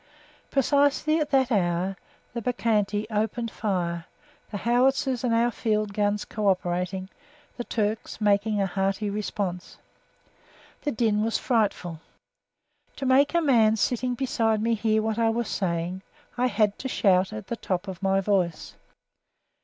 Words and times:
Precisely 0.49 1.19
at 1.19 1.29
that 1.29 1.51
hour 1.51 1.95
the 2.33 2.41
Bacchante 2.41 3.05
opened 3.11 3.51
fire, 3.51 4.05
the 4.49 4.57
howitzers 4.57 5.23
and 5.23 5.31
our 5.31 5.51
field 5.51 5.93
guns 5.93 6.25
co 6.25 6.47
operating, 6.47 7.07
the 7.57 7.63
Turks 7.63 8.19
making 8.19 8.59
a 8.59 8.65
hearty 8.65 9.11
response. 9.11 9.77
The 10.81 10.91
din 10.91 11.23
was 11.23 11.37
frightful. 11.37 11.99
To 12.95 13.05
make 13.05 13.35
a 13.35 13.41
man 13.41 13.75
sitting 13.75 14.15
beside 14.15 14.59
me 14.59 14.73
hear 14.73 15.03
what 15.03 15.19
I 15.19 15.29
was 15.29 15.47
saying, 15.47 16.01
I 16.35 16.47
had 16.47 16.79
to 16.79 16.87
shout 16.87 17.31
at 17.31 17.45
the 17.45 17.55
top 17.55 17.87
of 17.87 18.01
my 18.01 18.21
voice. 18.21 18.73